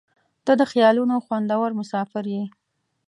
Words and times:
•ته 0.45 0.53
د 0.59 0.61
خیالونو 0.71 1.15
خوندور 1.25 1.69
مسافر 1.79 2.23
یې. 2.33 2.43